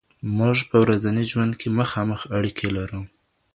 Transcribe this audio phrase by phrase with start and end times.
[0.37, 3.01] موږ په ورځني ژوند کې مخامخ اړیکې لرو.